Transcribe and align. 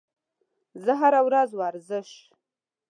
زه 0.83 0.91
هره 1.01 1.21
ورځ 1.27 1.49
ورزش 1.59 2.09